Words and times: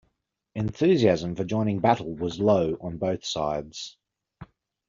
Enthusiasm 0.55 1.35
for 1.35 1.43
joining 1.43 1.77
battle 1.79 2.15
was 2.15 2.39
low 2.39 2.75
on 2.81 2.97
both 2.97 3.23
sides. 3.23 3.99